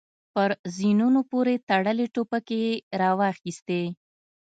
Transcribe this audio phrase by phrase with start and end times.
[0.33, 3.83] پر زينونو پورې تړلې ټوپکې يې را واخيستې.